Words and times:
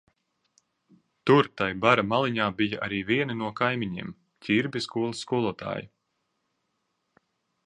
Tur 1.31 1.49
tai 1.61 1.67
bara 1.83 2.05
maliņā 2.13 2.47
bija 2.63 2.81
arī 2.87 3.03
vieni 3.11 3.37
no 3.43 3.53
kaimiņiem– 3.61 4.11
Ķirbja 4.49 4.85
skolas 4.89 5.23
skolotāja. 5.27 5.89